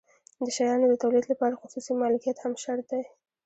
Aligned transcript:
د 0.43 0.45
شیانو 0.55 0.85
د 0.91 0.95
تولید 1.03 1.25
لپاره 1.31 1.59
خصوصي 1.61 1.93
مالکیت 2.01 2.37
هم 2.41 2.53
شرط 2.63 2.85
دی. 2.91 3.03